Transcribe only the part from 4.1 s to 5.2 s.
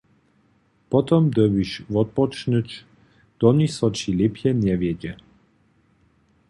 lěpje njewjedźe.